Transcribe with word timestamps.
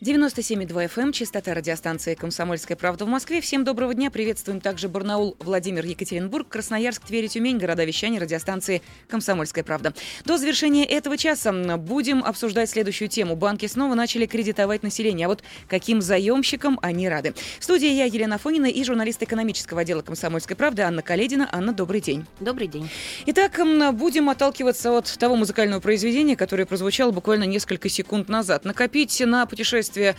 97,2 0.00 0.86
FM, 0.86 1.02
эм, 1.02 1.12
частота 1.12 1.54
радиостанции 1.54 2.14
«Комсомольская 2.14 2.76
правда» 2.76 3.04
в 3.04 3.08
Москве. 3.08 3.40
Всем 3.40 3.64
доброго 3.64 3.94
дня. 3.94 4.12
Приветствуем 4.12 4.60
также 4.60 4.88
Барнаул, 4.88 5.34
Владимир, 5.40 5.84
Екатеринбург, 5.84 6.46
Красноярск, 6.46 7.04
Тверь 7.04 7.26
Тюмень, 7.26 7.58
города 7.58 7.84
вещания 7.84 8.20
радиостанции 8.20 8.80
«Комсомольская 9.08 9.64
правда». 9.64 9.92
До 10.24 10.38
завершения 10.38 10.84
этого 10.84 11.18
часа 11.18 11.50
будем 11.78 12.22
обсуждать 12.22 12.70
следующую 12.70 13.08
тему. 13.08 13.34
Банки 13.34 13.66
снова 13.66 13.96
начали 13.96 14.26
кредитовать 14.26 14.84
население. 14.84 15.26
А 15.26 15.30
вот 15.30 15.42
каким 15.66 16.00
заемщикам 16.00 16.78
они 16.80 17.08
рады? 17.08 17.34
В 17.58 17.64
студии 17.64 17.90
я, 17.90 18.04
Елена 18.04 18.38
Фонина, 18.38 18.66
и 18.66 18.84
журналист 18.84 19.20
экономического 19.24 19.80
отдела 19.80 20.02
«Комсомольской 20.02 20.54
правды» 20.54 20.82
Анна 20.82 21.02
Каледина. 21.02 21.48
Анна, 21.50 21.72
добрый 21.72 22.00
день. 22.00 22.24
Добрый 22.38 22.68
день. 22.68 22.88
Итак, 23.26 23.58
будем 23.94 24.30
отталкиваться 24.30 24.96
от 24.96 25.18
того 25.18 25.34
музыкального 25.34 25.80
произведения, 25.80 26.36
которое 26.36 26.66
прозвучало 26.66 27.10
буквально 27.10 27.44
несколько 27.44 27.88
секунд 27.88 28.28
назад. 28.28 28.64
Накопить 28.64 29.20
на 29.26 29.44
путешествие 29.44 29.87
путешествие 29.88 30.16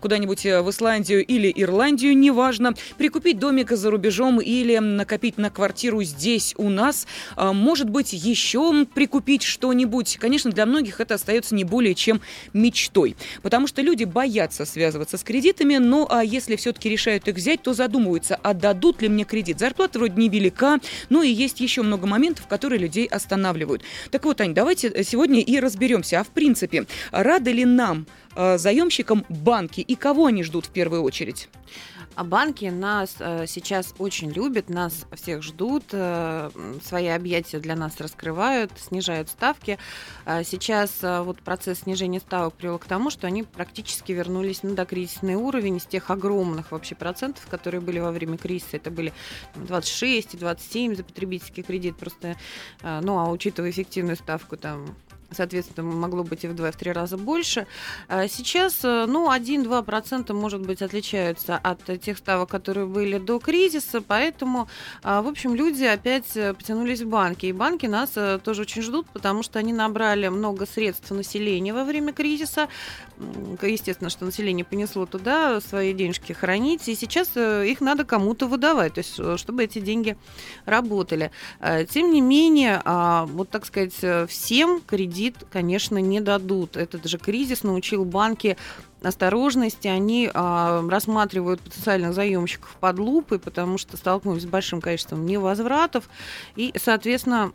куда-нибудь 0.00 0.46
э, 0.46 0.62
в 0.62 0.70
Исландию 0.70 1.24
или 1.24 1.52
Ирландию, 1.54 2.16
неважно, 2.16 2.74
прикупить 2.96 3.38
домик 3.38 3.70
за 3.70 3.90
рубежом 3.90 4.40
или 4.40 4.78
накопить 4.78 5.38
на 5.38 5.50
квартиру 5.50 6.02
здесь 6.02 6.54
у 6.56 6.68
нас, 6.68 7.06
а, 7.36 7.52
может 7.52 7.88
быть, 7.88 8.12
еще 8.12 8.86
прикупить 8.86 9.42
что-нибудь. 9.42 10.18
Конечно, 10.18 10.50
для 10.50 10.66
многих 10.66 11.00
это 11.00 11.14
остается 11.14 11.54
не 11.54 11.64
более 11.64 11.94
чем 11.94 12.20
мечтой, 12.52 13.16
потому 13.42 13.66
что 13.66 13.82
люди 13.82 14.04
боятся 14.04 14.64
связываться 14.64 15.16
с 15.16 15.22
кредитами, 15.22 15.76
но 15.76 16.06
а 16.10 16.24
если 16.24 16.56
все-таки 16.56 16.88
решают 16.88 17.28
их 17.28 17.36
взять, 17.36 17.62
то 17.62 17.72
задумываются, 17.72 18.36
отдадут 18.36 19.02
ли 19.02 19.08
мне 19.08 19.24
кредит. 19.24 19.58
Зарплата 19.58 19.98
вроде 19.98 20.14
невелика, 20.20 20.78
но 21.08 21.22
и 21.22 21.30
есть 21.30 21.60
еще 21.60 21.82
много 21.82 22.06
моментов, 22.06 22.46
которые 22.46 22.78
людей 22.78 23.06
останавливают. 23.06 23.82
Так 24.10 24.24
вот, 24.24 24.40
Ань, 24.40 24.54
давайте 24.54 24.88
э, 24.88 25.02
сегодня 25.02 25.40
и 25.40 25.60
разберемся. 25.60 26.20
А 26.20 26.24
в 26.24 26.28
принципе, 26.28 26.86
рады 27.12 27.52
ли 27.52 27.64
нам 27.64 28.06
заемщикам 28.36 29.24
банки 29.28 29.80
и 29.80 29.94
кого 29.96 30.26
они 30.26 30.42
ждут 30.42 30.66
в 30.66 30.70
первую 30.70 31.02
очередь? 31.02 31.48
А 32.16 32.24
банки 32.24 32.64
нас 32.66 33.16
э, 33.20 33.46
сейчас 33.46 33.94
очень 33.98 34.30
любят, 34.30 34.68
нас 34.68 35.06
всех 35.12 35.42
ждут, 35.42 35.84
э, 35.92 36.50
свои 36.84 37.06
объятия 37.06 37.60
для 37.60 37.76
нас 37.76 37.98
раскрывают, 38.00 38.72
снижают 38.78 39.28
ставки. 39.30 39.78
А 40.26 40.42
сейчас 40.42 40.98
э, 41.02 41.22
вот 41.22 41.40
процесс 41.40 41.80
снижения 41.80 42.18
ставок 42.18 42.54
привел 42.54 42.78
к 42.78 42.84
тому, 42.84 43.10
что 43.10 43.28
они 43.28 43.44
практически 43.44 44.10
вернулись 44.12 44.62
на 44.64 44.74
докризисный 44.74 45.36
уровень 45.36 45.76
из 45.76 45.84
тех 45.84 46.10
огромных 46.10 46.72
вообще 46.72 46.96
процентов, 46.96 47.46
которые 47.46 47.80
были 47.80 48.00
во 48.00 48.10
время 48.10 48.36
кризиса. 48.36 48.76
Это 48.76 48.90
были 48.90 49.12
26 49.54 50.34
и 50.34 50.36
27 50.36 50.96
за 50.96 51.04
потребительский 51.04 51.62
кредит. 51.62 51.96
Просто, 51.96 52.36
э, 52.82 53.00
ну 53.02 53.18
а 53.18 53.30
учитывая 53.30 53.70
эффективную 53.70 54.16
ставку 54.16 54.56
там 54.56 54.96
соответственно, 55.32 55.90
могло 55.90 56.24
быть 56.24 56.44
и 56.44 56.48
в 56.48 56.54
два, 56.54 56.70
в 56.70 56.76
три 56.76 56.92
раза 56.92 57.16
больше. 57.16 57.66
А 58.08 58.28
сейчас, 58.28 58.80
э, 58.84 59.06
ну, 59.06 59.30
1-2% 59.30 60.32
может 60.32 60.60
быть 60.60 60.82
отличаются 60.82 61.56
от 61.56 62.00
тех 62.00 62.18
ставок, 62.18 62.48
которые 62.50 62.86
были 62.86 63.18
до 63.18 63.38
кризиса, 63.38 64.00
поэтому, 64.00 64.68
а, 65.02 65.22
в 65.22 65.28
общем, 65.28 65.54
люди 65.54 65.84
опять 65.84 66.36
э, 66.36 66.54
потянулись 66.54 67.02
в 67.02 67.08
банки. 67.08 67.46
И 67.46 67.52
банки 67.52 67.86
нас 67.86 68.12
э, 68.16 68.38
тоже 68.42 68.62
очень 68.62 68.82
ждут, 68.82 69.06
потому 69.12 69.42
что 69.42 69.58
они 69.58 69.72
набрали 69.72 70.28
много 70.28 70.66
средств 70.66 71.10
населения 71.10 71.72
во 71.72 71.84
время 71.84 72.12
кризиса. 72.12 72.68
Естественно, 73.62 74.08
что 74.08 74.24
население 74.24 74.64
понесло 74.64 75.04
туда 75.04 75.60
свои 75.60 75.92
денежки 75.92 76.32
хранить, 76.32 76.88
и 76.88 76.94
сейчас 76.94 77.36
их 77.36 77.82
надо 77.82 78.04
кому-то 78.04 78.46
выдавать, 78.46 78.94
то 78.94 79.00
есть 79.00 79.20
чтобы 79.38 79.64
эти 79.64 79.78
деньги 79.78 80.16
работали. 80.64 81.30
Тем 81.90 82.12
не 82.12 82.22
менее, 82.22 82.80
а, 82.84 83.26
вот 83.26 83.50
так 83.50 83.66
сказать, 83.66 83.94
всем 84.30 84.80
кредит 84.80 85.19
кредит, 85.20 85.36
конечно, 85.50 85.98
не 85.98 86.20
дадут. 86.20 86.76
Этот 86.76 87.04
же 87.04 87.18
кризис 87.18 87.62
научил 87.62 88.04
банки 88.04 88.56
осторожности, 89.02 89.86
они 89.86 90.30
а, 90.32 90.82
рассматривают 90.88 91.60
потенциальных 91.60 92.14
заемщиков 92.14 92.76
под 92.80 92.98
лупой, 92.98 93.38
потому 93.38 93.76
что 93.78 93.96
столкнулись 93.96 94.42
с 94.42 94.46
большим 94.46 94.80
количеством 94.80 95.26
невозвратов, 95.26 96.08
и, 96.56 96.72
соответственно, 96.76 97.52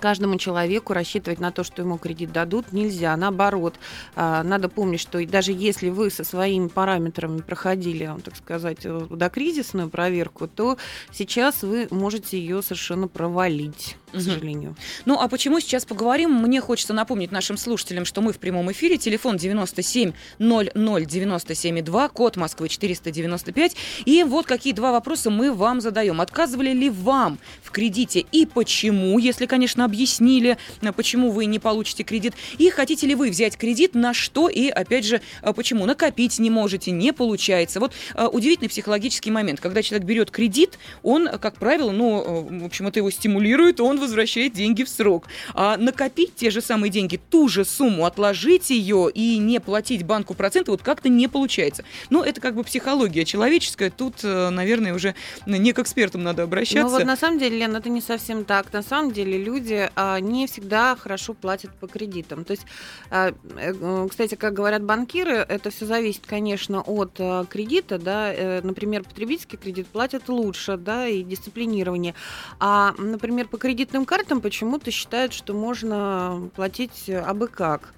каждому 0.00 0.36
человеку 0.38 0.92
рассчитывать 0.92 1.38
на 1.38 1.52
то, 1.52 1.62
что 1.62 1.82
ему 1.82 1.98
кредит 1.98 2.32
дадут, 2.32 2.72
нельзя. 2.72 3.16
Наоборот, 3.16 3.76
а, 4.16 4.42
надо 4.42 4.68
помнить, 4.68 5.00
что 5.00 5.24
даже 5.26 5.52
если 5.52 5.90
вы 5.90 6.10
со 6.10 6.24
своими 6.24 6.68
параметрами 6.68 7.40
проходили, 7.40 8.10
так 8.24 8.34
сказать, 8.34 8.80
э, 8.84 9.06
докризисную 9.10 9.88
проверку, 9.88 10.48
то 10.48 10.76
сейчас 11.12 11.62
вы 11.62 11.86
можете 11.90 12.38
ее 12.38 12.62
совершенно 12.62 13.06
провалить 13.06 13.96
к 14.12 14.20
сожалению. 14.20 14.76
Ну, 15.04 15.18
а 15.20 15.28
почему 15.28 15.60
сейчас 15.60 15.84
поговорим? 15.84 16.32
Мне 16.34 16.60
хочется 16.60 16.92
напомнить 16.92 17.32
нашим 17.32 17.56
слушателям, 17.56 18.04
что 18.04 18.20
мы 18.20 18.32
в 18.32 18.38
прямом 18.38 18.70
эфире. 18.72 18.96
Телефон 18.96 19.36
97 19.36 20.12
00 20.38 21.06
97 21.06 21.82
2, 21.82 22.08
код 22.08 22.36
Москвы 22.36 22.68
495. 22.68 23.76
И 24.04 24.22
вот 24.24 24.46
какие 24.46 24.72
два 24.72 24.92
вопроса 24.92 25.30
мы 25.30 25.52
вам 25.52 25.80
задаем. 25.80 26.20
Отказывали 26.20 26.72
ли 26.72 26.90
вам 26.90 27.38
в 27.62 27.70
кредите 27.70 28.24
и 28.32 28.46
почему, 28.46 29.18
если, 29.18 29.46
конечно, 29.46 29.84
объяснили, 29.84 30.58
почему 30.96 31.30
вы 31.30 31.46
не 31.46 31.58
получите 31.58 32.02
кредит. 32.02 32.34
И 32.58 32.70
хотите 32.70 33.06
ли 33.06 33.14
вы 33.14 33.30
взять 33.30 33.56
кредит, 33.56 33.94
на 33.94 34.14
что 34.14 34.48
и, 34.48 34.68
опять 34.68 35.04
же, 35.04 35.20
почему. 35.54 35.86
Накопить 35.86 36.38
не 36.38 36.50
можете, 36.50 36.90
не 36.90 37.12
получается. 37.12 37.80
Вот 37.80 37.92
uh, 38.14 38.28
удивительный 38.28 38.68
психологический 38.68 39.30
момент. 39.30 39.60
Когда 39.60 39.82
человек 39.82 40.06
берет 40.06 40.30
кредит, 40.30 40.78
он, 41.02 41.28
как 41.38 41.56
правило, 41.56 41.90
ну, 41.90 42.48
в 42.60 42.64
общем, 42.64 42.86
это 42.88 43.00
его 43.00 43.10
стимулирует, 43.10 43.80
он 43.80 43.99
возвращает 44.00 44.52
деньги 44.52 44.82
в 44.82 44.88
срок. 44.88 45.26
А 45.54 45.76
накопить 45.76 46.34
те 46.34 46.50
же 46.50 46.60
самые 46.60 46.90
деньги, 46.90 47.20
ту 47.30 47.48
же 47.48 47.64
сумму, 47.64 48.04
отложить 48.06 48.70
ее 48.70 49.10
и 49.12 49.38
не 49.38 49.60
платить 49.60 50.04
банку 50.04 50.34
проценты, 50.34 50.70
вот 50.70 50.82
как-то 50.82 51.08
не 51.08 51.28
получается. 51.28 51.84
Но 52.10 52.24
это 52.24 52.40
как 52.40 52.54
бы 52.54 52.64
психология 52.64 53.24
человеческая. 53.24 53.90
Тут, 53.90 54.24
э, 54.24 54.50
наверное, 54.50 54.94
уже 54.94 55.14
не 55.46 55.72
к 55.72 55.78
экспертам 55.78 56.22
надо 56.22 56.42
обращаться. 56.42 56.82
Ну 56.82 56.98
вот 56.98 57.04
на 57.04 57.16
самом 57.16 57.38
деле, 57.38 57.58
Лен, 57.58 57.76
это 57.76 57.88
не 57.88 58.00
совсем 58.00 58.44
так. 58.44 58.72
На 58.72 58.82
самом 58.82 59.12
деле 59.12 59.42
люди 59.42 59.90
а, 59.94 60.18
не 60.20 60.46
всегда 60.46 60.96
хорошо 60.96 61.34
платят 61.34 61.74
по 61.78 61.86
кредитам. 61.86 62.44
То 62.44 62.52
есть, 62.52 62.66
а, 63.10 63.32
э, 63.56 64.08
кстати, 64.08 64.34
как 64.34 64.54
говорят 64.54 64.82
банкиры, 64.82 65.34
это 65.34 65.70
все 65.70 65.86
зависит, 65.86 66.26
конечно, 66.26 66.80
от 66.80 67.12
а, 67.18 67.44
кредита. 67.44 67.98
Да? 67.98 68.32
Э, 68.32 68.60
например, 68.62 69.04
потребительский 69.04 69.56
кредит 69.56 69.86
платят 69.88 70.28
лучше, 70.28 70.76
да, 70.76 71.06
и 71.06 71.22
дисциплинирование. 71.22 72.14
А, 72.58 72.94
например, 72.98 73.48
по 73.48 73.58
кредиту 73.58 73.89
кредитным 73.90 74.06
картам 74.06 74.40
почему-то 74.40 74.92
считают, 74.92 75.32
что 75.32 75.52
можно 75.52 76.48
платить 76.54 77.10
абы 77.10 77.48
как. 77.48 77.92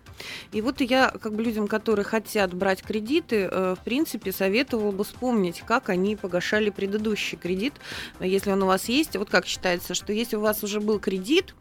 И 0.53 0.60
вот 0.60 0.81
я 0.81 1.10
как 1.10 1.34
бы 1.34 1.43
людям, 1.43 1.69
которые 1.69 2.05
хотят 2.05 2.55
брать 2.55 2.83
кредиты, 2.83 3.49
э, 3.50 3.75
в 3.78 3.84
принципе, 3.84 4.33
советовала 4.33 4.93
бы 4.93 5.05
вспомнить, 5.05 5.62
как 5.66 5.88
они 5.88 6.16
погашали 6.16 6.71
предыдущий 6.71 7.38
кредит, 7.38 7.75
если 8.21 8.50
он 8.50 8.62
у 8.62 8.66
вас 8.66 8.88
есть. 8.88 9.16
Вот 9.16 9.31
как 9.31 9.47
считается, 9.47 9.94
что 9.94 10.12
если 10.12 10.37
у 10.37 10.41
вас 10.41 10.62
уже 10.62 10.81
был 10.81 10.99
кредит, 10.99 11.55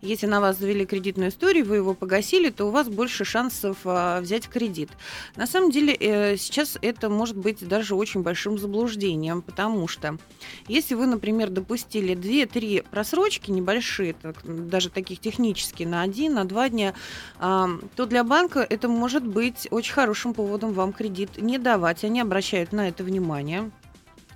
если 0.00 0.26
на 0.26 0.40
вас 0.40 0.58
завели 0.58 0.86
кредитную 0.86 1.30
историю, 1.30 1.64
вы 1.64 1.76
его 1.76 1.94
погасили, 1.94 2.50
то 2.50 2.66
у 2.66 2.70
вас 2.70 2.88
больше 2.88 3.24
шансов 3.24 3.78
а, 3.84 4.20
взять 4.20 4.48
кредит. 4.48 4.90
На 5.36 5.46
самом 5.46 5.70
деле 5.70 5.94
э, 5.94 6.36
сейчас 6.36 6.78
это 6.82 7.08
может 7.08 7.36
быть 7.36 7.66
даже 7.66 7.94
очень 7.94 8.22
большим 8.22 8.58
заблуждением, 8.58 9.42
потому 9.42 9.88
что 9.88 10.18
если 10.66 10.94
вы, 10.94 11.06
например, 11.06 11.50
допустили 11.50 12.14
2-3 12.14 12.86
просрочки 12.90 13.50
небольшие, 13.50 14.14
даже 14.44 14.90
таких 14.90 15.20
технические, 15.20 15.88
на 15.88 16.02
1, 16.02 16.34
на 16.34 16.44
2 16.44 16.68
дня, 16.68 16.94
то 17.38 18.06
для 18.08 18.24
банка 18.24 18.66
это 18.68 18.88
может 18.88 19.24
быть 19.26 19.68
очень 19.70 19.92
хорошим 19.92 20.34
поводом 20.34 20.72
вам 20.72 20.92
кредит 20.92 21.40
не 21.40 21.58
давать. 21.58 22.04
Они 22.04 22.20
обращают 22.20 22.72
на 22.72 22.88
это 22.88 23.04
внимание. 23.04 23.70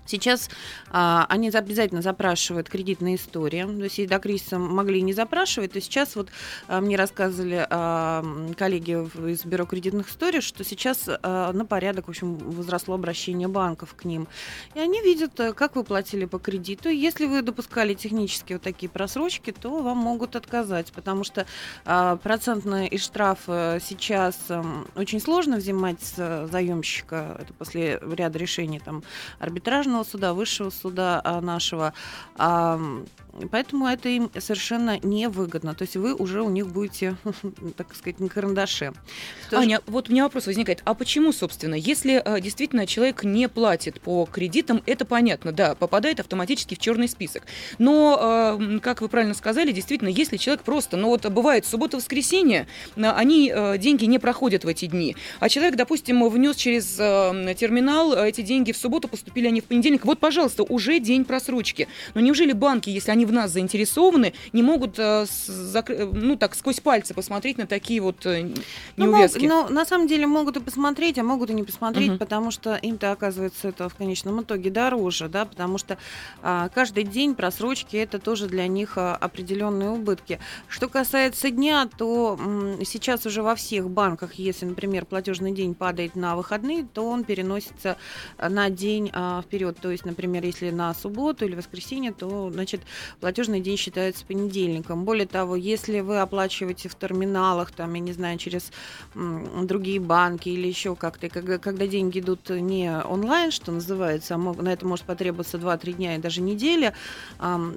Сейчас 0.06 0.50
а, 0.90 1.26
они 1.28 1.50
обязательно 1.50 2.02
запрашивают 2.02 2.68
кредитные 2.68 3.16
истории. 3.16 3.62
То 3.62 3.84
есть, 3.84 3.98
если 3.98 4.08
до 4.08 4.18
кризиса 4.18 4.58
могли 4.58 5.02
не 5.02 5.12
запрашивать, 5.12 5.72
то 5.72 5.80
сейчас 5.80 6.16
вот 6.16 6.28
а, 6.68 6.80
мне 6.80 6.96
рассказывали 6.96 7.66
а, 7.68 8.24
коллеги 8.56 8.92
из 9.30 9.44
Бюро 9.44 9.64
кредитных 9.64 10.10
историй, 10.10 10.40
что 10.40 10.64
сейчас 10.64 11.08
а, 11.08 11.52
на 11.52 11.64
порядок, 11.64 12.06
в 12.06 12.10
общем, 12.10 12.36
возросло 12.36 12.94
обращение 12.94 13.48
банков 13.48 13.94
к 13.94 14.04
ним. 14.04 14.28
И 14.74 14.80
они 14.80 15.00
видят, 15.00 15.38
э, 15.40 15.52
как 15.52 15.76
вы 15.76 15.84
платили 15.84 16.24
по 16.24 16.38
кредиту. 16.38 16.88
Если 16.88 17.26
вы 17.26 17.42
допускали 17.42 17.94
технически 17.94 18.54
вот 18.54 18.62
такие 18.62 18.88
просрочки, 18.88 19.52
то 19.52 19.82
вам 19.82 19.98
могут 19.98 20.36
отказать, 20.36 20.92
потому 20.92 21.24
что 21.24 21.46
а, 21.84 22.16
процентные 22.16 22.88
и 22.88 22.98
штрафы 22.98 23.80
сейчас 23.84 24.36
а, 24.48 24.64
очень 24.96 25.20
сложно 25.20 25.56
взимать 25.56 26.02
с 26.02 26.48
заемщика. 26.50 27.36
Это 27.40 27.52
после 27.54 28.00
ряда 28.02 28.38
решений 28.38 28.80
там 28.80 29.02
арбитражного 29.38 29.91
Верховного 29.92 30.04
суда, 30.04 30.32
Высшего 30.34 30.70
суда 30.70 31.20
а, 31.22 31.40
нашего. 31.40 31.92
Поэтому 33.50 33.86
это 33.86 34.08
им 34.08 34.30
совершенно 34.38 34.98
невыгодно. 35.02 35.74
То 35.74 35.82
есть 35.82 35.96
вы 35.96 36.14
уже 36.14 36.42
у 36.42 36.50
них 36.50 36.68
будете, 36.68 37.16
так 37.76 37.94
сказать, 37.94 38.20
на 38.20 38.28
карандаше. 38.28 38.92
Аня, 39.50 39.80
вот 39.86 40.08
у 40.08 40.12
меня 40.12 40.24
вопрос 40.24 40.46
возникает. 40.46 40.82
А 40.84 40.94
почему, 40.94 41.32
собственно, 41.32 41.74
если 41.74 42.22
э, 42.22 42.40
действительно 42.40 42.86
человек 42.86 43.24
не 43.24 43.48
платит 43.48 44.00
по 44.00 44.26
кредитам, 44.30 44.82
это 44.86 45.04
понятно, 45.04 45.52
да, 45.52 45.74
попадает 45.74 46.20
автоматически 46.20 46.74
в 46.74 46.78
черный 46.78 47.08
список. 47.08 47.44
Но, 47.78 48.58
э, 48.60 48.78
как 48.80 49.00
вы 49.00 49.08
правильно 49.08 49.34
сказали, 49.34 49.72
действительно, 49.72 50.08
если 50.08 50.36
человек 50.36 50.62
просто, 50.62 50.96
ну 50.96 51.08
вот 51.08 51.26
бывает 51.26 51.64
суббота-воскресенье, 51.64 52.66
э, 52.96 53.02
они 53.02 53.52
деньги 53.78 54.04
не 54.04 54.18
проходят 54.18 54.64
в 54.64 54.68
эти 54.68 54.86
дни. 54.86 55.16
А 55.40 55.48
человек, 55.48 55.76
допустим, 55.76 56.28
внес 56.28 56.56
через 56.56 56.96
терминал 57.56 58.14
эти 58.14 58.42
деньги 58.42 58.72
в 58.72 58.76
субботу, 58.76 59.08
поступили 59.08 59.46
они 59.46 59.60
в 59.60 59.64
понедельник. 59.64 60.04
Вот, 60.04 60.18
пожалуйста, 60.18 60.62
уже 60.62 60.98
день 60.98 61.24
просрочки. 61.24 61.88
Но 62.14 62.20
неужели 62.20 62.52
банки, 62.52 62.90
если 62.90 63.10
они 63.10 63.21
в 63.24 63.32
нас 63.32 63.50
заинтересованы, 63.50 64.34
не 64.52 64.62
могут, 64.62 64.98
ну 64.98 66.36
так, 66.36 66.54
сквозь 66.54 66.80
пальцы 66.80 67.14
посмотреть 67.14 67.58
на 67.58 67.66
такие 67.66 68.00
вот 68.00 68.24
неувязки? 68.96 69.46
Ну, 69.46 69.68
на 69.68 69.84
самом 69.84 70.06
деле 70.06 70.26
могут 70.26 70.56
и 70.56 70.60
посмотреть, 70.60 71.18
а 71.18 71.22
могут 71.22 71.50
и 71.50 71.54
не 71.54 71.62
посмотреть, 71.62 72.10
угу. 72.10 72.18
потому 72.18 72.50
что 72.50 72.76
им-то 72.76 73.12
оказывается 73.12 73.68
это 73.68 73.88
в 73.88 73.94
конечном 73.94 74.42
итоге 74.42 74.70
дороже, 74.70 75.28
да, 75.28 75.44
потому 75.44 75.78
что 75.78 75.98
а, 76.42 76.68
каждый 76.68 77.04
день 77.04 77.34
просрочки 77.34 77.96
это 77.96 78.18
тоже 78.18 78.46
для 78.46 78.66
них 78.66 78.96
а, 78.96 79.16
определенные 79.16 79.90
убытки. 79.90 80.40
Что 80.68 80.88
касается 80.88 81.50
дня, 81.50 81.88
то 81.96 82.38
м, 82.38 82.84
сейчас 82.84 83.26
уже 83.26 83.42
во 83.42 83.54
всех 83.54 83.88
банках, 83.90 84.34
если, 84.34 84.66
например, 84.66 85.04
платежный 85.04 85.52
день 85.52 85.74
падает 85.74 86.16
на 86.16 86.36
выходные, 86.36 86.86
то 86.92 87.08
он 87.08 87.24
переносится 87.24 87.96
на 88.38 88.70
день 88.70 89.10
а, 89.12 89.42
вперед. 89.42 89.76
То 89.80 89.90
есть, 89.90 90.04
например, 90.04 90.44
если 90.44 90.70
на 90.70 90.94
субботу 90.94 91.44
или 91.44 91.54
воскресенье, 91.54 92.12
то 92.12 92.50
значит 92.50 92.80
платежный 93.20 93.60
день 93.60 93.76
считается 93.76 94.24
понедельником. 94.24 95.04
Более 95.04 95.26
того, 95.26 95.56
если 95.56 96.00
вы 96.00 96.20
оплачиваете 96.20 96.88
в 96.88 96.94
терминалах, 96.94 97.72
там, 97.72 97.94
я 97.94 98.00
не 98.00 98.12
знаю, 98.12 98.38
через 98.38 98.70
другие 99.14 100.00
банки 100.00 100.48
или 100.48 100.66
еще 100.66 100.96
как-то, 100.96 101.28
когда, 101.28 101.86
деньги 101.86 102.20
идут 102.20 102.50
не 102.50 102.90
онлайн, 103.04 103.50
что 103.50 103.72
называется, 103.72 104.34
а 104.34 104.38
на 104.38 104.72
это 104.72 104.86
может 104.86 105.04
потребоваться 105.04 105.58
2-3 105.58 105.92
дня 105.94 106.16
и 106.16 106.18
даже 106.18 106.40
неделя, 106.40 106.94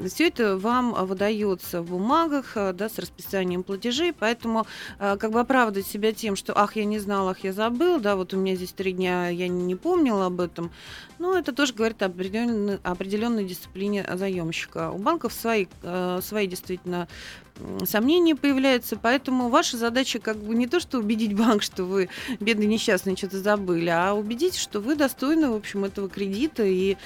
все 0.08 0.28
это 0.28 0.58
вам 0.58 0.94
выдается 1.06 1.82
в 1.82 1.96
бумагах 1.96 2.54
а, 2.56 2.74
да, 2.74 2.90
с 2.90 3.00
расписанием 3.00 3.64
платежей, 3.64 4.14
поэтому 4.14 4.68
а, 5.00 5.18
как 5.18 5.32
бы 5.32 5.40
оправдать 5.40 5.88
себя 5.88 6.14
тем, 6.14 6.36
что 6.36 6.58
ах, 6.58 6.76
я 6.76 6.86
не 6.86 7.00
знал, 7.00 7.30
ах, 7.30 7.40
я 7.44 7.54
забыл, 7.54 8.00
да, 8.00 8.16
вот 8.16 8.34
у 8.34 8.38
меня 8.38 8.56
здесь 8.56 8.72
три 8.72 8.92
дня, 8.92 9.30
я 9.30 9.48
не 9.48 9.76
помнила 9.76 10.28
об 10.28 10.42
этом, 10.42 10.72
ну, 11.18 11.34
это 11.34 11.54
тоже 11.54 11.74
говорит 11.74 12.02
о 12.04 12.08
определенной, 12.08 12.80
определенной 12.84 13.46
дисциплине 13.46 14.06
заемщика. 14.16 14.92
У 14.92 14.98
банков 15.26 15.34
свои, 15.34 15.66
а, 15.84 16.20
свои 16.22 16.48
действительно 16.48 17.08
сомнения 17.86 18.36
появляются, 18.36 18.98
поэтому 18.98 19.50
ваша 19.50 19.78
задача 19.78 20.20
как 20.20 20.38
бы 20.38 20.56
не 20.56 20.68
то, 20.68 20.80
что 20.80 21.00
убедить 21.00 21.34
банк, 21.34 21.64
что 21.64 21.86
вы 21.86 22.10
бедный 22.40 22.66
несчастный 22.66 23.16
что-то 23.16 23.40
забыли, 23.40 23.90
а 23.90 24.14
убедить, 24.14 24.58
что 24.58 24.80
вы 24.82 24.96
достойны, 24.96 25.50
в 25.50 25.56
общем, 25.56 25.86
этого 25.86 26.10
кредита 26.10 26.64
и 26.64 26.98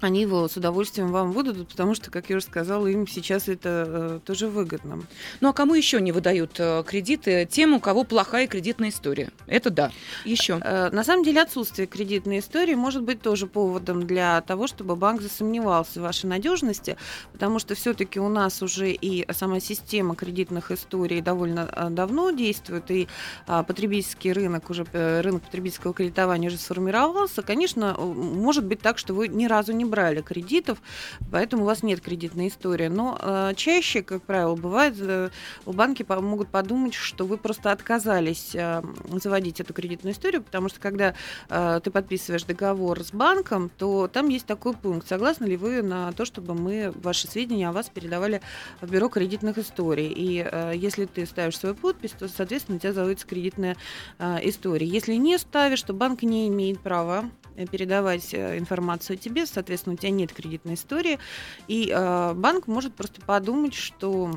они 0.00 0.20
его 0.20 0.46
с 0.48 0.56
удовольствием 0.56 1.10
вам 1.10 1.32
выдадут, 1.32 1.68
потому 1.68 1.94
что, 1.94 2.10
как 2.10 2.28
я 2.30 2.36
уже 2.36 2.46
сказала, 2.46 2.86
им 2.86 3.06
сейчас 3.06 3.48
это 3.48 3.84
э, 3.86 4.20
тоже 4.24 4.48
выгодно. 4.48 5.02
Ну 5.40 5.48
а 5.48 5.52
кому 5.52 5.74
еще 5.74 6.00
не 6.00 6.12
выдают 6.12 6.56
э, 6.58 6.82
кредиты? 6.86 7.48
Тем, 7.50 7.74
у 7.74 7.80
кого 7.80 8.04
плохая 8.04 8.46
кредитная 8.46 8.90
история. 8.90 9.30
Это 9.46 9.70
да. 9.70 9.90
Еще. 10.24 10.60
Э, 10.62 10.90
на 10.90 11.02
самом 11.04 11.24
деле 11.24 11.42
отсутствие 11.42 11.86
кредитной 11.86 12.40
истории 12.40 12.74
может 12.74 13.02
быть 13.02 13.22
тоже 13.22 13.46
поводом 13.46 14.06
для 14.06 14.40
того, 14.42 14.66
чтобы 14.66 14.96
банк 14.96 15.22
засомневался 15.22 16.00
в 16.00 16.02
вашей 16.02 16.26
надежности, 16.26 16.96
потому 17.32 17.58
что 17.58 17.74
все-таки 17.74 18.20
у 18.20 18.28
нас 18.28 18.62
уже 18.62 18.92
и 18.92 19.26
сама 19.32 19.60
система 19.60 20.14
кредитных 20.14 20.70
историй 20.70 21.20
довольно 21.20 21.68
э, 21.72 21.88
давно 21.90 22.30
действует, 22.30 22.90
и 22.90 23.08
э, 23.46 23.64
потребительский 23.66 24.32
рынок 24.32 24.68
уже 24.68 24.84
э, 24.92 25.22
рынок 25.22 25.42
потребительского 25.42 25.94
кредитования 25.94 26.48
уже 26.48 26.58
сформировался. 26.58 27.42
Конечно, 27.42 27.94
может 27.98 28.64
быть 28.64 28.80
так, 28.80 28.98
что 28.98 29.14
вы 29.14 29.28
ни 29.28 29.46
разу 29.46 29.72
не 29.72 29.85
брали 29.86 30.22
кредитов, 30.22 30.78
поэтому 31.30 31.62
у 31.62 31.66
вас 31.66 31.82
нет 31.82 32.00
кредитной 32.00 32.48
истории. 32.48 32.88
Но 32.88 33.18
э, 33.20 33.52
чаще, 33.56 34.02
как 34.02 34.22
правило, 34.22 34.56
бывает, 34.56 34.94
э, 34.98 35.30
банки 35.64 36.02
по- 36.02 36.20
могут 36.20 36.48
подумать, 36.48 36.94
что 36.94 37.24
вы 37.24 37.36
просто 37.38 37.72
отказались 37.72 38.54
э, 38.54 38.82
заводить 39.12 39.60
эту 39.60 39.72
кредитную 39.72 40.14
историю, 40.14 40.42
потому 40.42 40.68
что 40.68 40.80
когда 40.80 41.14
э, 41.48 41.80
ты 41.82 41.90
подписываешь 41.90 42.44
договор 42.44 43.02
с 43.02 43.12
банком, 43.12 43.70
то 43.78 44.08
там 44.08 44.28
есть 44.28 44.46
такой 44.46 44.74
пункт. 44.74 45.08
Согласны 45.08 45.44
ли 45.44 45.56
вы 45.56 45.82
на 45.82 46.12
то, 46.12 46.24
чтобы 46.24 46.54
мы 46.54 46.92
ваши 47.02 47.26
сведения 47.26 47.68
о 47.68 47.72
вас 47.72 47.88
передавали 47.88 48.40
в 48.80 48.90
бюро 48.90 49.08
кредитных 49.08 49.58
историй? 49.58 50.08
И 50.08 50.46
э, 50.50 50.72
если 50.74 51.04
ты 51.06 51.26
ставишь 51.26 51.58
свою 51.58 51.74
подпись, 51.74 52.12
то, 52.18 52.28
соответственно, 52.28 52.76
у 52.76 52.80
тебя 52.80 52.92
заводится 52.92 53.26
кредитная 53.26 53.76
э, 54.18 54.38
история. 54.42 54.86
Если 54.86 55.14
не 55.14 55.38
ставишь, 55.38 55.82
то 55.82 55.92
банк 55.92 56.22
не 56.22 56.48
имеет 56.48 56.80
права 56.80 57.30
передавать 57.70 58.34
э, 58.34 58.58
информацию 58.58 59.16
тебе, 59.16 59.46
соответственно, 59.46 59.94
у 59.94 59.96
тебя 59.96 60.10
нет 60.10 60.32
кредитной 60.32 60.74
истории, 60.74 61.18
и 61.68 61.92
э, 61.94 62.34
банк 62.34 62.66
может 62.66 62.94
просто 62.94 63.20
подумать, 63.20 63.74
что 63.74 64.32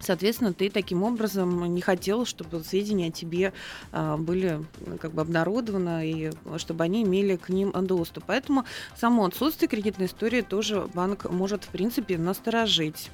Соответственно, 0.00 0.54
ты 0.54 0.70
таким 0.70 1.02
образом 1.02 1.74
не 1.74 1.82
хотел, 1.82 2.24
чтобы 2.24 2.64
сведения 2.64 3.08
о 3.08 3.10
тебе 3.10 3.52
а, 3.92 4.16
были 4.16 4.64
как 4.98 5.12
бы 5.12 5.20
обнародованы 5.20 6.10
и 6.10 6.30
чтобы 6.56 6.84
они 6.84 7.02
имели 7.02 7.36
к 7.36 7.50
ним 7.50 7.70
доступ. 7.72 8.24
Поэтому 8.26 8.64
само 8.96 9.26
отсутствие 9.26 9.68
кредитной 9.68 10.06
истории 10.06 10.40
тоже 10.40 10.88
банк 10.94 11.30
может, 11.30 11.64
в 11.64 11.68
принципе, 11.68 12.16
насторожить. 12.16 13.10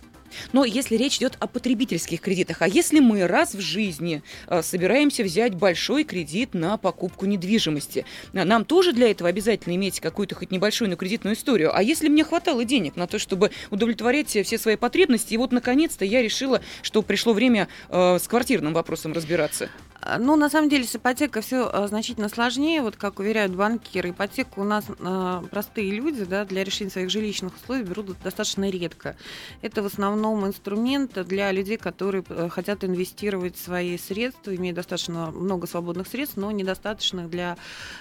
Но 0.53 0.65
если 0.65 0.97
речь 0.97 1.19
идет 1.19 1.37
о 1.41 1.47
потребительских 1.47 2.21
кредитах, 2.21 2.63
а 2.63 2.69
если 2.69 3.01
мы 3.01 3.27
раз 3.27 3.55
в 3.55 3.61
жизни 3.61 4.23
э, 4.49 4.63
собираемся 4.63 5.23
взять 5.23 5.55
большой 5.55 6.05
кредит 6.05 6.55
на 6.55 6.77
покупку 6.77 7.27
недвижимости, 7.27 8.05
э, 8.33 8.45
нам 8.45 8.65
тоже 8.65 8.93
для 8.93 9.11
этого 9.11 9.29
обязательно 9.29 9.75
иметь 9.75 10.01
какую-то 10.01 10.35
хоть 10.35 10.51
небольшую, 10.51 10.91
но 10.91 10.97
кредитную 10.97 11.37
историю. 11.37 11.77
А 11.77 11.83
если 11.83 12.09
мне 12.09 12.25
хватало 12.25 12.65
денег 12.65 12.97
на 12.97 13.07
то, 13.07 13.19
чтобы 13.19 13.51
удовлетворять 13.71 14.29
все 14.29 14.59
свои 14.59 14.77
потребности, 14.77 15.35
и 15.35 15.37
вот 15.37 15.53
наконец-то 15.53 16.05
я 16.05 16.23
решила, 16.23 16.61
что 16.83 17.03
пришло 17.03 17.33
время 17.33 17.69
э, 17.89 18.19
с 18.19 18.29
квартирным 18.29 18.73
вопросом 18.73 19.13
разбираться. 19.13 19.71
А, 20.07 20.19
ну, 20.19 20.37
на 20.37 20.49
самом 20.49 20.69
деле, 20.69 20.85
с 20.85 20.95
ипотекой 20.97 21.43
все 21.43 21.69
а, 21.73 21.87
значительно 21.89 22.29
сложнее. 22.29 22.81
Вот 22.81 22.97
как 22.97 23.19
уверяют 23.19 23.55
банкиры, 23.55 24.11
ипотеку 24.11 24.61
у 24.61 24.65
нас 24.65 24.85
э, 24.89 25.43
простые 25.51 25.91
люди 25.91 26.25
да, 26.25 26.45
для 26.45 26.65
решения 26.65 26.91
своих 26.91 27.11
жилищных 27.11 27.55
условий 27.57 27.83
берут 27.83 28.17
достаточно 28.23 28.71
редко. 28.71 29.17
Это 29.63 29.83
в 29.83 29.87
основном 29.87 30.47
инструмент 30.47 31.13
для 31.27 31.51
людей, 31.51 31.77
которые 31.77 32.25
э, 32.29 32.49
хотят 32.49 32.85
инвестировать 32.85 33.57
свои 33.57 33.99
средства, 33.99 34.55
имеют 34.55 34.77
достаточно 34.77 35.31
много 35.31 35.67
свободных 35.67 36.07
средств, 36.07 36.37
но 36.37 36.51
недостаточных 36.51 37.29
для 37.29 37.57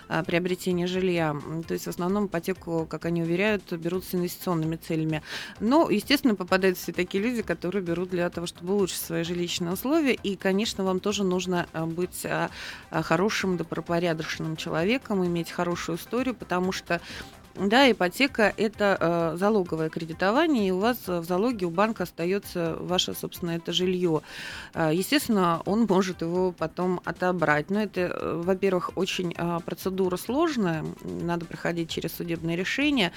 э, 0.07 0.23
приобретения 0.23 0.87
жилья. 0.87 1.35
То 1.67 1.73
есть 1.73 1.85
в 1.85 1.89
основном 1.89 2.27
ипотеку, 2.27 2.85
как 2.87 3.05
они 3.05 3.23
уверяют, 3.23 3.71
берут 3.73 4.05
с 4.05 4.13
инвестиционными 4.13 4.75
целями. 4.75 5.23
Но, 5.59 5.89
естественно, 5.89 6.35
попадаются 6.35 6.83
все 6.83 6.93
такие 6.93 7.23
люди, 7.23 7.41
которые 7.41 7.81
берут 7.81 8.09
для 8.09 8.29
того, 8.29 8.45
чтобы 8.45 8.73
улучшить 8.73 9.01
свои 9.01 9.23
жилищные 9.23 9.73
условия. 9.73 10.13
И, 10.13 10.35
конечно, 10.35 10.83
вам 10.83 10.99
тоже 10.99 11.23
нужно 11.23 11.67
быть 11.95 12.25
а, 12.25 12.49
а, 12.91 13.01
хорошим, 13.01 13.57
добропорядочным 13.57 14.55
человеком, 14.57 15.25
иметь 15.25 15.51
хорошую 15.51 15.97
историю, 15.97 16.35
потому 16.35 16.71
что 16.71 17.01
да, 17.55 17.89
ипотека– 17.89 18.53
это 18.57 18.97
э, 18.99 19.37
залоговое 19.37 19.89
кредитование, 19.89 20.67
и 20.67 20.71
у 20.71 20.79
вас 20.79 20.97
в 21.07 21.23
залоге 21.23 21.65
у 21.65 21.69
банка 21.69 22.03
остается 22.03 22.75
ваше, 22.79 23.13
собственно, 23.13 23.51
это 23.51 23.71
жилье. 23.71 24.21
Э, 24.73 24.91
естественно, 24.93 25.61
он 25.65 25.85
может 25.89 26.21
его 26.21 26.51
потом 26.51 27.01
отобрать. 27.05 27.69
Но 27.69 27.81
это, 27.81 28.01
э, 28.01 28.41
во-первых, 28.43 28.91
очень 28.95 29.33
э, 29.37 29.59
процедура 29.65 30.17
сложная, 30.17 30.85
надо 31.03 31.45
проходить 31.45 31.89
через 31.89 32.13
судебное 32.13 32.55
решение. 32.55 33.11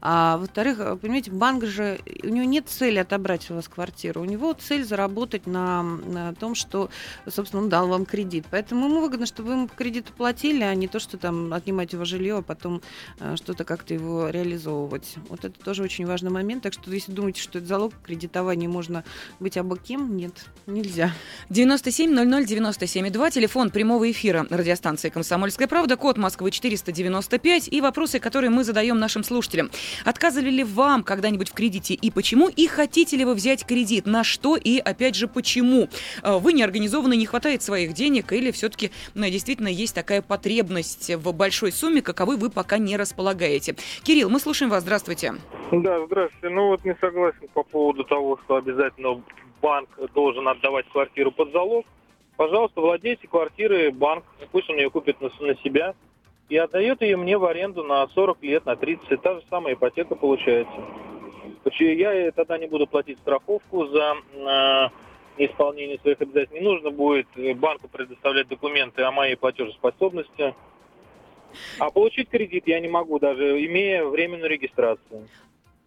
А 0.00 0.38
во-вторых, 0.38 0.80
э, 0.80 0.96
понимаете, 0.96 1.30
банк 1.30 1.64
же, 1.64 2.00
у 2.22 2.28
него 2.28 2.44
нет 2.44 2.68
цели 2.68 2.98
отобрать 2.98 3.50
у 3.50 3.54
вас 3.54 3.68
квартиру, 3.68 4.20
у 4.22 4.24
него 4.24 4.52
цель 4.52 4.84
заработать 4.84 5.46
на, 5.46 5.82
на 5.82 6.34
том, 6.34 6.54
что, 6.54 6.90
собственно, 7.28 7.62
он 7.62 7.68
дал 7.68 7.88
вам 7.88 8.04
кредит. 8.06 8.46
Поэтому 8.50 8.88
ему 8.88 9.00
выгодно, 9.00 9.26
чтобы 9.26 9.48
вы 9.48 9.54
ему 9.54 9.68
по 9.68 10.24
платили, 10.24 10.62
а 10.62 10.74
не 10.74 10.88
то, 10.88 10.98
что 10.98 11.18
там 11.18 11.52
отнимать 11.52 11.92
его 11.92 12.04
жилье, 12.04 12.38
а 12.38 12.42
потом 12.42 12.80
э, 13.20 13.36
что-то 13.36 13.64
как 13.64 13.83
как-то 13.84 13.92
его 13.92 14.30
реализовывать. 14.30 15.16
Вот 15.28 15.44
это 15.44 15.62
тоже 15.62 15.82
очень 15.82 16.06
важный 16.06 16.30
момент. 16.30 16.62
Так 16.62 16.72
что 16.72 16.90
если 16.90 17.12
думаете, 17.12 17.42
что 17.42 17.58
это 17.58 17.68
залог 17.68 17.92
кредитования, 18.02 18.66
можно 18.66 19.04
быть 19.40 19.58
абы 19.58 19.78
кем, 19.78 20.16
нет, 20.16 20.46
нельзя. 20.66 21.12
970097,2, 21.50 23.30
телефон 23.30 23.68
прямого 23.68 24.10
эфира 24.10 24.46
радиостанции 24.48 25.10
«Комсомольская 25.10 25.68
правда», 25.68 25.96
код 25.96 26.16
Москвы 26.16 26.50
495 26.50 27.68
и 27.68 27.80
вопросы, 27.82 28.20
которые 28.20 28.48
мы 28.48 28.64
задаем 28.64 28.98
нашим 28.98 29.22
слушателям. 29.22 29.70
Отказывали 30.06 30.50
ли 30.50 30.64
вам 30.64 31.02
когда-нибудь 31.02 31.50
в 31.50 31.52
кредите 31.52 31.92
и 31.92 32.10
почему? 32.10 32.48
И 32.48 32.66
хотите 32.66 33.18
ли 33.18 33.26
вы 33.26 33.34
взять 33.34 33.66
кредит? 33.66 34.06
На 34.06 34.24
что 34.24 34.56
и, 34.56 34.78
опять 34.78 35.14
же, 35.14 35.28
почему? 35.28 35.90
Э, 36.22 36.38
вы 36.38 36.54
не 36.54 36.62
организованы, 36.62 37.16
не 37.16 37.26
хватает 37.26 37.62
своих 37.62 37.92
денег 37.92 38.32
или 38.32 38.50
все-таки 38.50 38.90
ну, 39.12 39.28
действительно 39.28 39.68
есть 39.68 39.94
такая 39.94 40.22
потребность 40.22 41.10
в 41.14 41.32
большой 41.32 41.70
сумме, 41.70 42.00
каковой 42.00 42.38
вы 42.38 42.48
пока 42.48 42.78
не 42.78 42.96
располагаете? 42.96 43.73
Кирилл, 44.02 44.30
мы 44.30 44.40
слушаем 44.40 44.70
вас. 44.70 44.82
Здравствуйте. 44.82 45.34
Да, 45.72 46.04
здравствуйте. 46.06 46.48
Ну 46.48 46.68
вот 46.68 46.84
не 46.84 46.94
согласен 47.00 47.48
по 47.52 47.62
поводу 47.62 48.04
того, 48.04 48.38
что 48.44 48.56
обязательно 48.56 49.22
банк 49.62 49.88
должен 50.14 50.46
отдавать 50.48 50.88
квартиру 50.90 51.32
под 51.32 51.52
залог. 51.52 51.86
Пожалуйста, 52.36 52.80
владейте 52.80 53.28
квартиры, 53.28 53.92
банк, 53.92 54.24
пусть 54.50 54.68
он 54.68 54.76
ее 54.76 54.90
купит 54.90 55.20
на, 55.20 55.30
на 55.40 55.54
себя 55.56 55.94
и 56.48 56.56
отдает 56.56 57.00
ее 57.02 57.16
мне 57.16 57.38
в 57.38 57.44
аренду 57.44 57.84
на 57.84 58.06
40 58.08 58.42
лет, 58.42 58.66
на 58.66 58.76
30. 58.76 59.22
Та 59.22 59.34
же 59.34 59.42
самая 59.48 59.74
ипотека 59.74 60.14
получается. 60.14 60.74
Я 61.78 62.30
тогда 62.32 62.58
не 62.58 62.66
буду 62.66 62.86
платить 62.86 63.18
страховку 63.20 63.86
за 63.86 64.14
э, 64.34 64.88
неисполнение 65.38 65.98
своих 66.00 66.20
обязательств. 66.20 66.54
Не 66.54 66.60
нужно 66.60 66.90
будет 66.90 67.26
банку 67.56 67.88
предоставлять 67.88 68.48
документы 68.48 69.02
о 69.02 69.12
моей 69.12 69.36
платежеспособности. 69.36 70.54
А 71.78 71.90
получить 71.90 72.28
кредит 72.28 72.64
я 72.66 72.80
не 72.80 72.88
могу, 72.88 73.18
даже 73.18 73.64
имея 73.64 74.04
временную 74.04 74.50
регистрацию. 74.50 75.28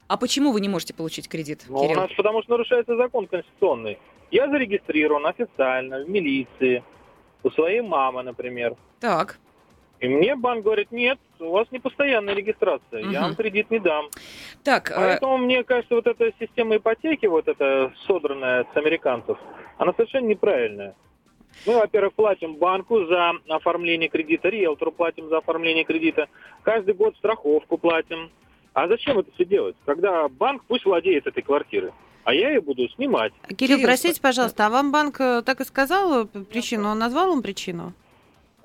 А 0.07 0.17
почему 0.17 0.51
вы 0.51 0.62
не 0.62 0.69
можете 0.69 0.93
получить 0.93 1.27
кредит, 1.27 1.65
ну, 1.67 1.81
Кирилл? 1.81 1.97
У 1.97 2.01
нас 2.01 2.12
потому 2.15 2.41
что 2.41 2.51
нарушается 2.51 2.95
закон 2.95 3.27
конституционный. 3.27 4.00
Я 4.31 4.47
зарегистрирован 4.47 5.25
официально 5.25 6.03
в 6.03 6.09
милиции, 6.09 6.83
у 7.43 7.51
своей 7.51 7.81
мамы, 7.81 8.24
например. 8.24 8.75
Так. 9.00 9.39
И 10.00 10.07
мне 10.07 10.36
банк 10.36 10.63
говорит, 10.63 10.91
нет, 10.91 11.17
у 11.39 11.51
вас 11.51 11.67
не 11.71 11.79
постоянная 11.79 12.36
регистрация, 12.36 13.03
угу. 13.03 13.12
я 13.12 13.21
вам 13.21 13.36
кредит 13.36 13.71
не 13.71 13.79
дам. 13.79 14.09
Так, 14.63 14.91
а 14.91 14.95
Поэтому 14.95 15.36
э... 15.36 15.38
мне 15.39 15.63
кажется, 15.63 15.95
вот 15.95 16.05
эта 16.05 16.31
система 16.39 16.77
ипотеки, 16.77 17.25
вот 17.25 17.47
эта 17.47 17.91
содранная 18.05 18.65
с 18.71 18.77
американцев, 18.77 19.38
она 19.77 19.93
совершенно 19.93 20.27
неправильная. 20.27 20.95
Мы, 21.65 21.75
во-первых, 21.75 22.13
платим 22.13 22.55
банку 22.55 23.05
за 23.05 23.33
оформление 23.49 24.09
кредита, 24.09 24.49
риэлтору 24.49 24.91
платим 24.91 25.29
за 25.29 25.39
оформление 25.39 25.83
кредита, 25.83 26.27
каждый 26.63 26.93
год 26.93 27.15
страховку 27.17 27.77
платим. 27.77 28.29
А 28.73 28.87
зачем 28.87 29.17
это 29.17 29.31
все 29.33 29.45
делать? 29.45 29.75
Когда 29.85 30.27
банк 30.27 30.63
пусть 30.67 30.85
владеет 30.85 31.25
этой 31.27 31.41
квартирой 31.41 31.91
а 32.27 32.33
я 32.33 32.49
ее 32.49 32.59
буду 32.59 32.89
снимать. 32.89 33.31
Кирилл, 33.55 33.79
простите, 33.81 34.19
пожалуйста, 34.19 34.65
а 34.65 34.69
вам 34.69 34.91
банк 34.91 35.15
э, 35.21 35.41
так 35.45 35.61
и 35.61 35.63
сказал 35.63 36.25
причину? 36.25 36.89
Он 36.89 36.99
назвал 36.99 37.29
вам 37.29 37.41
причину? 37.41 37.93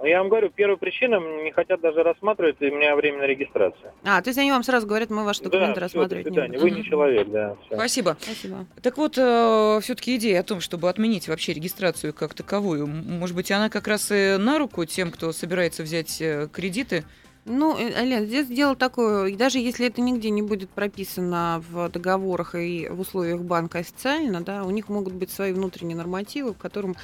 Я 0.02 0.18
вам 0.18 0.28
говорю, 0.28 0.50
первая 0.50 0.76
причина, 0.76 1.20
не 1.44 1.52
хотят 1.52 1.80
даже 1.80 2.02
рассматривать, 2.02 2.56
и 2.60 2.70
у 2.70 2.74
меня 2.74 2.96
временная 2.96 3.26
регистрация. 3.26 3.92
А, 4.04 4.20
то 4.20 4.30
есть 4.30 4.38
они 4.38 4.50
вам 4.50 4.62
сразу 4.62 4.86
говорят, 4.86 5.10
мы 5.10 5.24
ваши 5.24 5.42
документы 5.42 5.76
да, 5.76 5.80
рассматривать 5.82 6.26
все, 6.26 6.46
не 6.46 6.58
будем. 6.58 6.60
Вы 6.60 6.70
не 6.70 6.84
человек, 6.84 7.28
да. 7.28 7.56
Все. 7.66 7.76
Спасибо. 7.76 8.16
Спасибо. 8.20 8.66
Так 8.82 8.98
вот, 8.98 9.16
э, 9.16 9.78
все-таки 9.82 10.16
идея 10.16 10.40
о 10.40 10.42
том, 10.42 10.60
чтобы 10.60 10.88
отменить 10.88 11.28
вообще 11.28 11.52
регистрацию 11.52 12.12
как 12.12 12.34
таковую, 12.34 12.86
может 12.86 13.36
быть, 13.36 13.50
она 13.52 13.68
как 13.68 13.86
раз 13.86 14.10
и 14.10 14.36
на 14.38 14.58
руку 14.58 14.84
тем, 14.84 15.10
кто 15.12 15.32
собирается 15.32 15.82
взять 15.82 16.20
э, 16.20 16.48
кредиты? 16.52 17.04
Ну, 17.44 17.76
Лен, 17.76 18.26
здесь 18.26 18.46
дело 18.46 18.76
такое, 18.76 19.34
даже 19.36 19.58
если 19.58 19.88
это 19.88 20.00
нигде 20.00 20.30
не 20.30 20.42
будет 20.42 20.70
прописано 20.70 21.60
в 21.70 21.88
договорах 21.88 22.54
и 22.54 22.86
в 22.88 23.00
условиях 23.00 23.40
банка 23.40 23.78
официально, 23.78 24.42
да, 24.42 24.62
у 24.62 24.70
них 24.70 24.88
могут 24.88 25.14
быть 25.14 25.28
свои 25.28 25.52
внутренние 25.52 25.96
нормативы, 25.96 26.54
в 26.54 26.58
котором, 26.58 26.94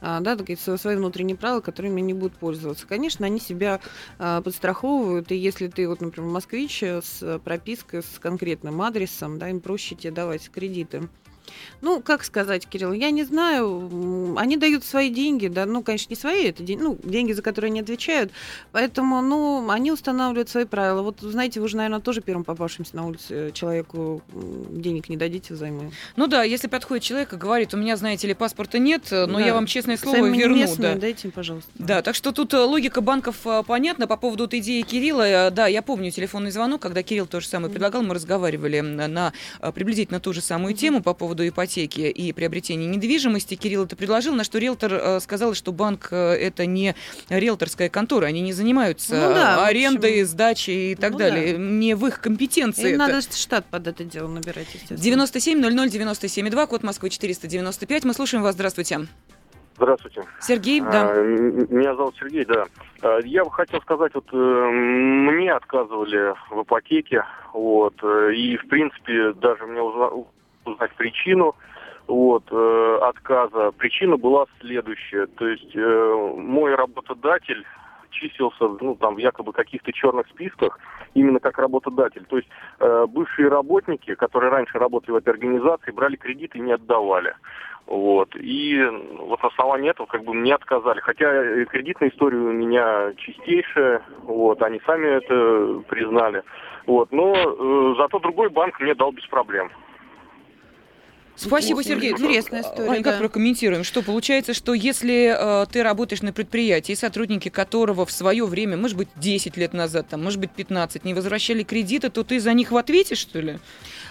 а, 0.00 0.18
да, 0.18 0.36
свои 0.76 0.96
внутренние 0.96 1.36
правила, 1.36 1.60
которыми 1.60 2.02
они 2.02 2.12
будут 2.12 2.36
пользоваться. 2.36 2.88
Конечно, 2.88 3.24
они 3.24 3.38
себя 3.38 3.80
а, 4.18 4.42
подстраховывают, 4.42 5.30
и 5.30 5.36
если 5.36 5.68
ты, 5.68 5.88
вот, 5.88 6.00
например, 6.00 6.28
москвич 6.28 6.82
с 6.82 7.40
пропиской, 7.44 8.02
с 8.02 8.18
конкретным 8.18 8.82
адресом, 8.82 9.38
да, 9.38 9.48
им 9.48 9.60
проще 9.60 9.94
тебе 9.94 10.10
давать 10.10 10.50
кредиты. 10.50 11.08
Ну, 11.80 12.00
как 12.00 12.24
сказать, 12.24 12.66
Кирилл, 12.66 12.92
я 12.92 13.10
не 13.10 13.24
знаю. 13.24 14.34
Они 14.38 14.56
дают 14.56 14.84
свои 14.84 15.10
деньги, 15.10 15.48
да, 15.48 15.66
ну, 15.66 15.82
конечно, 15.82 16.10
не 16.10 16.16
свои, 16.16 16.46
это 16.46 16.62
деньги, 16.62 16.82
ну, 16.82 16.98
деньги, 17.02 17.32
за 17.32 17.42
которые 17.42 17.70
они 17.70 17.80
отвечают. 17.80 18.32
Поэтому, 18.72 19.20
ну, 19.22 19.68
они 19.70 19.92
устанавливают 19.92 20.48
свои 20.48 20.64
правила. 20.64 21.02
Вот, 21.02 21.20
знаете, 21.20 21.60
вы 21.60 21.68
же, 21.68 21.76
наверное, 21.76 22.00
тоже 22.00 22.20
первым 22.20 22.44
попавшимся 22.44 22.96
на 22.96 23.06
улице 23.06 23.50
человеку 23.52 24.22
денег 24.70 25.08
не 25.08 25.16
дадите 25.16 25.54
взаймы. 25.54 25.92
Ну 26.16 26.26
да, 26.26 26.42
если 26.42 26.68
подходит 26.68 27.04
человек 27.04 27.32
и 27.32 27.36
говорит, 27.36 27.74
у 27.74 27.76
меня, 27.76 27.96
знаете 27.96 28.26
ли, 28.28 28.34
паспорта 28.34 28.78
нет, 28.78 29.08
но 29.10 29.26
да. 29.26 29.40
я 29.40 29.54
вам 29.54 29.66
честное 29.66 29.96
слово 29.96 30.16
Сами 30.16 30.36
верну. 30.36 30.56
Местные, 30.56 30.94
да. 30.94 31.00
дайте, 31.00 31.28
пожалуйста. 31.30 31.70
Да, 31.74 32.02
так 32.02 32.14
что 32.14 32.32
тут 32.32 32.54
э, 32.54 32.58
логика 32.58 33.00
банков 33.00 33.46
э, 33.46 33.62
понятна. 33.66 34.06
По 34.06 34.16
поводу 34.16 34.44
вот 34.44 34.54
идеи 34.54 34.82
Кирилла, 34.82 35.48
э, 35.48 35.50
да, 35.50 35.66
я 35.66 35.82
помню 35.82 36.10
телефонный 36.10 36.50
звонок, 36.50 36.82
когда 36.82 37.02
Кирилл 37.02 37.26
то 37.26 37.40
же 37.40 37.48
самое 37.48 37.70
предлагал, 37.70 38.02
мы 38.02 38.14
разговаривали 38.14 38.80
на 38.80 39.32
приблизительно 39.74 40.20
ту 40.20 40.32
же 40.32 40.40
самую 40.40 40.74
тему 40.74 41.02
по 41.02 41.14
поводу 41.14 41.33
ипотеки 41.42 41.64
ипотеки 41.84 42.00
и 42.00 42.32
приобретения 42.32 42.86
недвижимости. 42.86 43.54
Кирилл 43.54 43.84
это 43.84 43.96
предложил, 43.96 44.34
на 44.34 44.44
что 44.44 44.58
риэлтор 44.58 44.92
э, 44.92 45.20
сказал, 45.20 45.54
что 45.54 45.72
банк 45.72 46.08
э, 46.10 46.16
это 46.16 46.66
не 46.66 46.94
риэлторская 47.28 47.88
контора, 47.88 48.26
они 48.26 48.40
не 48.40 48.52
занимаются 48.52 49.14
ну, 49.14 49.34
да, 49.34 49.66
арендой, 49.66 50.22
общем... 50.22 50.26
сдачей 50.26 50.92
и 50.92 50.94
так 50.94 51.12
ну, 51.12 51.18
далее. 51.18 51.52
Да. 51.54 51.58
Не 51.58 51.94
в 51.94 52.06
их 52.06 52.20
компетенции. 52.20 52.90
Им 52.90 53.00
это. 53.00 53.12
надо 53.12 53.20
штат 53.32 53.64
под 53.66 53.86
это 53.86 54.04
дело 54.04 54.28
набирать, 54.28 54.66
естественно. 54.72 55.00
97 55.00 55.58
00 55.60 55.88
97 55.88 56.50
2, 56.50 56.66
код 56.66 56.82
Москвы 56.82 57.10
495. 57.10 58.04
Мы 58.04 58.14
слушаем 58.14 58.42
вас. 58.42 58.54
Здравствуйте. 58.54 59.06
Здравствуйте. 59.76 60.22
Сергей, 60.40 60.80
да. 60.80 61.10
А, 61.10 61.22
меня 61.22 61.96
зовут 61.96 62.14
Сергей, 62.16 62.44
да. 62.44 62.64
А, 63.02 63.18
я 63.24 63.44
бы 63.44 63.50
хотел 63.50 63.80
сказать, 63.80 64.14
вот 64.14 64.26
э, 64.32 64.36
мне 64.36 65.52
отказывали 65.52 66.34
в 66.50 66.62
ипотеке, 66.62 67.24
вот, 67.52 67.94
и 68.04 68.56
в 68.56 68.68
принципе 68.68 69.32
даже 69.32 69.66
мне 69.66 69.80
узнать 70.64 70.92
причину 70.96 71.54
вот, 72.06 72.44
э, 72.50 72.98
отказа. 73.02 73.72
Причина 73.72 74.16
была 74.16 74.46
следующая. 74.60 75.26
То 75.26 75.48
есть 75.48 75.74
э, 75.74 76.34
мой 76.36 76.74
работодатель 76.74 77.64
числился 78.10 78.68
ну, 78.80 78.94
там, 78.94 79.16
в 79.16 79.18
якобы 79.18 79.52
каких-то 79.52 79.92
черных 79.92 80.26
списках 80.28 80.78
именно 81.14 81.40
как 81.40 81.58
работодатель. 81.58 82.24
То 82.26 82.36
есть 82.36 82.48
э, 82.80 83.06
бывшие 83.08 83.48
работники, 83.48 84.14
которые 84.14 84.50
раньше 84.50 84.78
работали 84.78 85.12
в 85.12 85.16
этой 85.16 85.30
организации, 85.30 85.90
брали 85.90 86.16
кредиты 86.16 86.58
и 86.58 86.62
не 86.62 86.72
отдавали. 86.72 87.34
Вот. 87.86 88.34
И 88.36 88.80
вот 89.18 89.42
на 89.42 89.48
основании 89.48 89.90
этого 89.90 90.06
как 90.06 90.24
бы 90.24 90.32
мне 90.32 90.54
отказали. 90.54 91.00
Хотя 91.00 91.64
кредитная 91.66 92.10
история 92.10 92.38
у 92.38 92.52
меня 92.52 93.12
чистейшая, 93.16 94.02
вот, 94.22 94.62
они 94.62 94.80
сами 94.86 95.06
это 95.06 95.82
признали. 95.88 96.42
Вот. 96.86 97.12
Но 97.12 97.34
э, 97.34 97.94
зато 97.98 98.18
другой 98.20 98.48
банк 98.48 98.80
мне 98.80 98.94
дал 98.94 99.12
без 99.12 99.26
проблем. 99.26 99.70
Спасибо, 101.36 101.82
Сергей. 101.82 102.12
Интересная 102.12 102.62
история. 102.62 102.90
Ань, 102.90 103.02
как 103.02 103.18
прокомментируем? 103.18 103.84
Что 103.84 104.02
получается, 104.02 104.54
что 104.54 104.74
если 104.74 105.34
э, 105.36 105.66
ты 105.70 105.82
работаешь 105.82 106.22
на 106.22 106.32
предприятии, 106.32 106.92
сотрудники 106.94 107.48
которого 107.48 108.06
в 108.06 108.12
свое 108.12 108.46
время, 108.46 108.76
может 108.76 108.96
быть, 108.96 109.08
10 109.16 109.56
лет 109.56 109.72
назад, 109.72 110.08
там, 110.08 110.22
может 110.22 110.40
быть, 110.40 110.50
15, 110.50 111.04
не 111.04 111.14
возвращали 111.14 111.62
кредиты, 111.62 112.08
то 112.08 112.22
ты 112.22 112.40
за 112.40 112.52
них 112.52 112.70
в 112.70 112.76
ответе, 112.76 113.14
что 113.14 113.40
ли? 113.40 113.58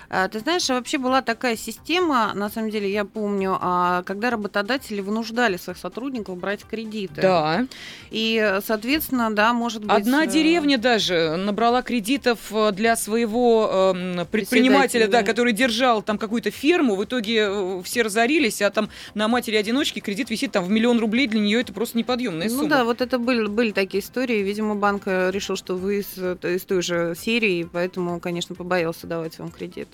А, 0.10 0.28
ты 0.28 0.40
знаешь, 0.40 0.68
вообще 0.70 0.98
была 0.98 1.22
такая 1.22 1.56
система, 1.56 2.34
на 2.34 2.50
самом 2.50 2.70
деле, 2.70 2.92
я 2.92 3.06
помню, 3.06 3.58
а, 3.60 4.04
когда 4.04 4.30
работодатели 4.30 5.02
вынуждали 5.02 5.58
своих 5.58 5.78
сотрудников 5.78 6.38
брать 6.38 6.64
кредиты. 6.64 7.22
Да. 7.22 7.66
И, 8.12 8.60
соответственно, 8.66 9.34
да, 9.34 9.54
может 9.54 9.84
быть... 9.84 9.92
Одна 9.92 10.26
э, 10.26 10.28
деревня 10.28 10.78
даже 10.78 11.36
набрала 11.38 11.82
кредитов 11.82 12.40
э, 12.52 12.72
для 12.72 12.96
своего 12.96 13.94
э, 13.96 14.26
предпринимателя, 14.26 15.08
да, 15.08 15.24
который 15.24 15.54
держал 15.54 16.02
там 16.02 16.18
какую-то 16.18 16.52
ферму. 16.52 16.96
В 16.96 17.04
итоге 17.06 17.48
э, 17.48 17.82
все 17.84 18.02
разорились, 18.02 18.62
а 18.62 18.70
там 18.70 18.90
на 19.14 19.28
матери-одиночки 19.28 20.00
кредит 20.00 20.30
висит 20.30 20.52
там 20.52 20.64
в 20.64 20.70
миллион 20.70 21.00
рублей. 21.00 21.28
Для 21.28 21.40
нее 21.40 21.62
это 21.62 21.74
просто 21.74 21.98
неподъемная 21.98 22.50
ну 22.50 22.56
сумма. 22.56 22.64
Ну 22.64 22.70
да, 22.70 22.84
вот 22.84 23.02
это 23.02 23.20
были, 23.20 23.48
были 23.48 23.72
такие 23.72 24.04
истории. 24.04 24.42
Видимо, 24.44 24.76
банк 24.76 25.08
решил, 25.08 25.56
что 25.56 25.76
вы 25.76 26.00
из, 26.00 26.18
из 26.18 26.64
той 26.64 26.82
же 26.82 27.16
серии, 27.18 27.68
поэтому, 27.72 28.20
конечно, 28.20 28.56
побоялся 28.56 29.08
давать 29.08 29.40
вам 29.40 29.52
кредит. 29.52 29.88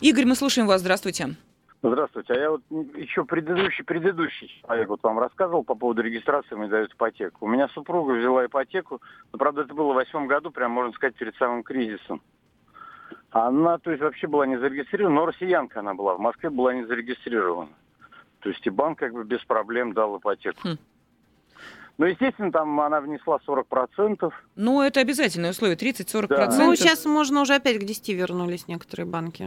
Игорь, 0.00 0.26
мы 0.26 0.34
слушаем 0.34 0.66
вас. 0.66 0.80
Здравствуйте. 0.80 1.36
Здравствуйте. 1.82 2.34
А 2.34 2.36
я 2.38 2.50
вот 2.50 2.62
еще 2.94 3.24
предыдущий, 3.24 3.84
предыдущий 3.84 4.48
человек 4.60 4.88
вот 4.88 5.02
вам 5.02 5.18
рассказывал 5.18 5.64
по 5.64 5.74
поводу 5.74 6.02
регистрации, 6.02 6.54
мы 6.54 6.68
дают 6.68 6.92
ипотеку. 6.92 7.46
У 7.46 7.48
меня 7.48 7.68
супруга 7.68 8.12
взяла 8.12 8.44
ипотеку, 8.44 9.00
но, 9.32 9.38
правда, 9.38 9.62
это 9.62 9.72
было 9.72 9.92
в 9.92 9.96
восьмом 9.96 10.26
году, 10.26 10.50
прям, 10.50 10.72
можно 10.72 10.92
сказать, 10.92 11.14
перед 11.16 11.34
самым 11.36 11.62
кризисом. 11.62 12.20
Она, 13.30 13.78
то 13.78 13.90
есть, 13.90 14.02
вообще 14.02 14.26
была 14.26 14.46
не 14.46 14.58
зарегистрирована, 14.58 15.14
но 15.14 15.26
россиянка 15.26 15.80
она 15.80 15.94
была, 15.94 16.16
в 16.16 16.20
Москве 16.20 16.50
была 16.50 16.74
не 16.74 16.84
зарегистрирована. 16.84 17.70
То 18.40 18.48
есть 18.50 18.66
и 18.66 18.70
банк 18.70 18.98
как 18.98 19.12
бы 19.12 19.24
без 19.24 19.42
проблем 19.44 19.92
дал 19.92 20.18
ипотеку. 20.18 20.60
Хм. 20.64 20.78
Ну, 22.00 22.06
естественно, 22.06 22.50
там 22.50 22.80
она 22.80 23.02
внесла 23.02 23.38
40%. 23.46 24.32
Ну, 24.56 24.80
это 24.80 25.00
обязательное 25.00 25.50
условие, 25.50 25.76
30-40%. 25.76 26.28
Да. 26.28 26.48
Ну, 26.56 26.74
сейчас 26.74 27.04
можно 27.04 27.42
уже 27.42 27.54
опять 27.54 27.78
к 27.78 27.84
10 27.84 28.08
вернулись 28.08 28.68
некоторые 28.68 29.06
банки. 29.06 29.46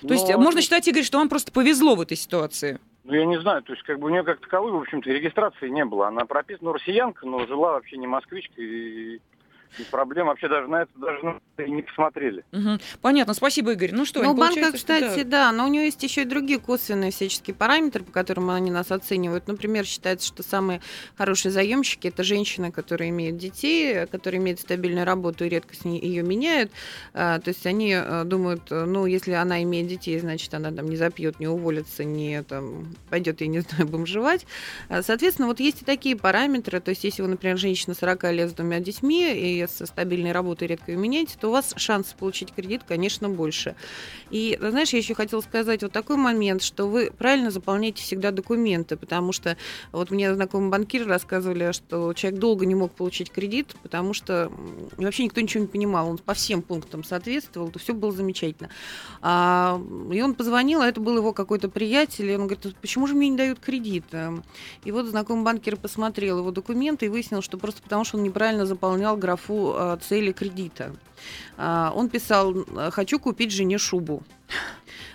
То 0.00 0.08
Но... 0.08 0.14
есть 0.14 0.26
ну, 0.26 0.38
можно 0.38 0.62
считать, 0.62 0.88
Игорь, 0.88 1.02
что 1.02 1.18
вам 1.18 1.28
просто 1.28 1.52
повезло 1.52 1.94
в 1.94 2.00
этой 2.00 2.16
ситуации? 2.16 2.80
Ну, 3.04 3.12
я 3.12 3.26
не 3.26 3.38
знаю, 3.42 3.62
то 3.62 3.74
есть, 3.74 3.84
как 3.84 3.98
бы 3.98 4.06
у 4.06 4.08
нее 4.08 4.22
как 4.22 4.40
таковой, 4.40 4.72
в 4.72 4.76
общем-то, 4.76 5.10
регистрации 5.10 5.68
не 5.68 5.84
было. 5.84 6.08
Она 6.08 6.24
прописана, 6.24 6.70
ну, 6.70 6.72
россиянка, 6.72 7.26
но 7.26 7.46
жила 7.46 7.72
вообще 7.72 7.98
не 7.98 8.06
москвичка, 8.06 8.62
и, 8.62 9.20
и 9.78 9.84
проблем 9.84 10.26
вообще 10.26 10.48
даже 10.48 10.68
на 10.68 10.82
это 10.82 10.90
даже 10.96 11.40
и 11.58 11.70
не 11.70 11.82
посмотрели. 11.82 12.44
Угу. 12.52 12.78
Понятно, 13.00 13.34
спасибо, 13.34 13.72
Игорь. 13.72 13.92
Ну 13.92 14.04
что, 14.04 14.22
ну, 14.22 14.34
банка, 14.34 14.72
кстати, 14.72 15.12
что, 15.12 15.24
да. 15.24 15.50
да, 15.50 15.52
но 15.52 15.64
у 15.64 15.68
нее 15.68 15.84
есть 15.84 16.02
еще 16.02 16.22
и 16.22 16.24
другие 16.24 16.58
косвенные 16.58 17.10
всяческие 17.10 17.54
параметры, 17.54 18.04
по 18.04 18.12
которым 18.12 18.50
они 18.50 18.70
нас 18.70 18.90
оценивают. 18.90 19.46
Например, 19.46 19.84
считается, 19.84 20.26
что 20.26 20.42
самые 20.42 20.80
хорошие 21.16 21.52
заемщики 21.52 22.08
это 22.08 22.24
женщины, 22.24 22.70
которые 22.70 23.10
имеют 23.10 23.36
детей, 23.36 24.06
которые 24.06 24.40
имеют 24.40 24.60
стабильную 24.60 25.06
работу 25.06 25.44
и 25.44 25.48
редко 25.48 25.74
с 25.74 25.84
ней 25.84 26.00
ее 26.00 26.22
меняют. 26.22 26.70
А, 27.14 27.38
то 27.38 27.48
есть 27.48 27.66
они 27.66 27.94
а, 27.94 28.24
думают, 28.24 28.70
ну, 28.70 29.06
если 29.06 29.32
она 29.32 29.62
имеет 29.62 29.86
детей, 29.86 30.18
значит, 30.18 30.52
она 30.54 30.70
там 30.72 30.88
не 30.88 30.96
запьет, 30.96 31.40
не 31.40 31.48
уволится, 31.48 32.04
не 32.04 32.42
там 32.42 32.94
пойдет, 33.10 33.40
я 33.40 33.46
не 33.46 33.60
знаю, 33.60 33.88
бомжевать. 33.88 34.46
А, 34.88 35.02
соответственно, 35.02 35.48
вот 35.48 35.60
есть 35.60 35.82
и 35.82 35.84
такие 35.84 36.16
параметры. 36.16 36.80
То 36.80 36.90
есть, 36.90 37.04
если 37.04 37.22
вы, 37.22 37.28
например, 37.28 37.56
женщина 37.56 37.94
40 37.94 38.32
лет 38.32 38.50
с 38.50 38.54
двумя 38.54 38.80
детьми 38.80 39.32
и 39.32 39.61
со 39.68 39.86
стабильной 39.86 40.32
работой 40.32 40.68
редко 40.68 40.92
ее 40.92 40.98
меняете, 40.98 41.36
то 41.40 41.48
у 41.48 41.52
вас 41.52 41.72
шанс 41.76 42.14
получить 42.18 42.52
кредит, 42.52 42.82
конечно, 42.86 43.28
больше. 43.28 43.74
И, 44.30 44.58
знаешь, 44.60 44.90
я 44.90 44.98
еще 44.98 45.14
хотела 45.14 45.40
сказать 45.40 45.82
вот 45.82 45.92
такой 45.92 46.16
момент, 46.16 46.62
что 46.62 46.88
вы 46.88 47.10
правильно 47.16 47.50
заполняете 47.50 48.02
всегда 48.02 48.30
документы, 48.30 48.96
потому 48.96 49.32
что 49.32 49.56
вот 49.92 50.10
мне 50.10 50.34
знакомые 50.34 50.70
банкиры 50.70 51.04
рассказывали, 51.04 51.72
что 51.72 52.12
человек 52.14 52.40
долго 52.40 52.66
не 52.66 52.74
мог 52.74 52.92
получить 52.92 53.30
кредит, 53.30 53.74
потому 53.82 54.14
что 54.14 54.50
вообще 54.96 55.24
никто 55.24 55.40
ничего 55.40 55.62
не 55.62 55.68
понимал, 55.68 56.08
он 56.08 56.18
по 56.18 56.34
всем 56.34 56.62
пунктам 56.62 57.04
соответствовал, 57.04 57.70
то 57.70 57.78
все 57.78 57.94
было 57.94 58.12
замечательно. 58.12 58.70
А, 59.20 59.80
и 60.12 60.22
он 60.22 60.34
позвонил, 60.34 60.80
а 60.80 60.88
это 60.88 61.00
был 61.00 61.16
его 61.16 61.32
какой-то 61.32 61.68
приятель, 61.68 62.30
и 62.30 62.34
он 62.34 62.46
говорит, 62.46 62.74
почему 62.80 63.06
же 63.06 63.14
мне 63.14 63.28
не 63.28 63.36
дают 63.36 63.58
кредит? 63.60 64.04
И 64.84 64.90
вот 64.90 65.06
знакомый 65.06 65.44
банкир 65.44 65.76
посмотрел 65.76 66.38
его 66.38 66.50
документы 66.50 67.06
и 67.06 67.08
выяснил, 67.08 67.42
что 67.42 67.58
просто 67.58 67.82
потому, 67.82 68.04
что 68.04 68.16
он 68.16 68.24
неправильно 68.24 68.66
заполнял 68.66 69.16
графу 69.16 69.51
цели 70.02 70.32
кредита. 70.32 70.92
А, 71.56 71.92
он 71.94 72.08
писал, 72.08 72.54
хочу 72.90 73.18
купить 73.18 73.52
жене 73.52 73.78
шубу. 73.78 74.22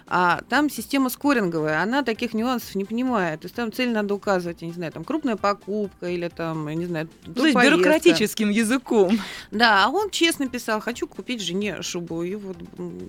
А 0.09 0.41
там 0.47 0.69
система 0.69 1.09
скоринговая, 1.09 1.81
она 1.81 2.01
таких 2.01 2.33
нюансов 2.33 2.75
не 2.75 2.85
понимает. 2.85 3.41
То 3.41 3.45
есть 3.45 3.55
там 3.55 3.73
цель 3.73 3.89
надо 3.89 4.13
указывать, 4.13 4.61
я 4.61 4.67
не 4.67 4.73
знаю, 4.73 4.91
там 4.93 5.03
крупная 5.03 5.35
покупка 5.35 6.07
или 6.07 6.29
там, 6.29 6.67
я 6.69 6.75
не 6.75 6.85
знаю, 6.85 7.09
То 7.35 7.45
есть 7.45 7.57
бюрократическим 7.57 8.49
языком. 8.49 9.19
Да, 9.51 9.85
а 9.85 9.89
он 9.89 10.09
честно 10.09 10.47
писал, 10.47 10.79
хочу 10.79 11.07
купить 11.07 11.41
жене 11.41 11.81
шубу. 11.81 12.23
И 12.23 12.35
вот 12.35 12.57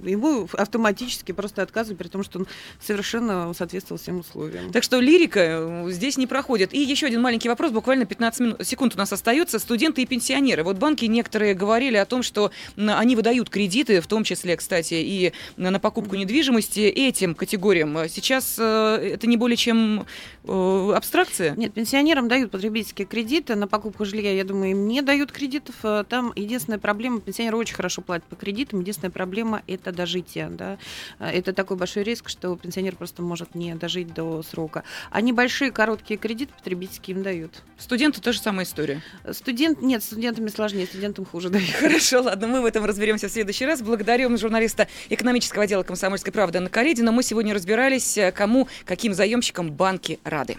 ему 0.05 0.49
автоматически 0.53 1.33
просто 1.33 1.63
отказывают, 1.63 1.99
при 1.99 2.09
том, 2.09 2.25
что 2.25 2.41
он 2.41 2.47
совершенно 2.81 3.53
соответствовал 3.55 4.01
всем 4.01 4.19
условиям. 4.21 4.73
Так 4.73 4.83
что 4.83 4.99
лирика 4.99 5.41
э, 5.41 5.91
здесь 5.91 6.17
не 6.17 6.27
проходит. 6.27 6.75
И 6.75 6.81
еще 6.81 7.07
один 7.07 7.23
маленький 7.23 7.49
вопрос, 7.49 7.71
буквально 7.71 8.07
15 8.07 8.41
минут, 8.41 8.67
секунд 8.67 8.95
у 8.95 8.99
нас 8.99 9.13
остается. 9.13 9.59
Студенты 9.61 10.03
и 10.03 10.07
пенсионеры. 10.07 10.65
Вот 10.65 10.79
банки 10.79 11.05
некоторые 11.05 11.55
говорили 11.55 11.97
о 11.97 12.07
том, 12.07 12.23
что 12.23 12.51
они 12.77 13.15
выдают 13.15 13.51
кредиты, 13.51 14.01
в 14.01 14.07
том 14.07 14.25
числе, 14.25 14.57
кстати, 14.57 14.95
и 14.95 15.33
на 15.57 15.79
покупку 15.79 16.17
недвижимости 16.17 16.58
этим 16.59 17.35
категориям 17.35 17.97
э, 17.99 18.09
сейчас 18.09 18.57
э, 18.59 19.13
это 19.15 19.27
не 19.27 19.37
более 19.37 19.57
чем 19.57 20.07
э, 20.45 20.93
абстракция? 20.95 21.55
Нет, 21.57 21.73
пенсионерам 21.73 22.29
дают 22.29 22.51
потребительские 22.51 23.07
кредиты 23.07 23.55
на 23.55 23.69
покупку 23.69 24.05
жилья, 24.05 24.33
я 24.33 24.45
думаю, 24.45 24.73
им 24.73 24.89
не 24.89 25.03
дают 25.03 25.33
кредитов. 25.33 25.77
Там 26.09 26.33
единственная 26.35 26.79
проблема, 26.79 27.21
пенсионеры 27.21 27.57
очень 27.57 27.75
хорошо 27.75 28.03
платят 28.03 28.27
по 28.27 28.37
кредитам, 28.37 28.81
единственная 28.81 29.11
проблема 29.11 29.63
это 29.67 29.93
дожитие. 29.93 30.49
Да? 30.51 30.79
Это 31.19 31.53
такой 31.53 31.77
большой 31.77 32.03
риск, 32.03 32.29
что 32.29 32.57
пенсионер 32.57 32.97
просто 32.97 33.23
может 33.23 33.55
не 33.55 33.75
дожить 33.75 34.15
до 34.15 34.43
срока. 34.43 34.85
А 35.11 35.21
небольшие 35.21 35.71
короткие 35.71 36.19
кредиты 36.19 36.53
потребительские 36.55 37.17
им 37.17 37.23
дают. 37.23 37.63
Студенты 37.77 38.21
тоже 38.21 38.41
самая 38.41 38.65
история? 38.65 39.03
Студент, 39.31 39.83
нет, 39.83 40.03
студентами 40.03 40.49
сложнее, 40.49 40.87
студентам 40.87 41.25
хуже 41.25 41.51
дают. 41.51 41.69
Хорошо, 41.81 42.23
ладно, 42.23 42.49
мы 42.49 42.61
в 42.63 42.65
этом 42.65 42.85
разберемся 42.85 43.29
в 43.29 43.31
следующий 43.31 43.67
раз. 43.67 43.83
Благодарю 43.83 44.35
журналиста 44.37 44.89
экономического 45.11 45.65
отдела 45.65 45.83
«Комсомольской 45.83 46.33
правды» 46.33 46.48
на 46.61 46.69
Каредина 46.69 47.13
мы 47.13 47.23
сегодня 47.23 47.55
разбирались, 47.55 48.19
э, 48.19 48.33
кому, 48.33 48.69
каким 48.85 49.15
заемщикам 49.15 49.71
банки 49.73 50.19
рады. 50.25 50.59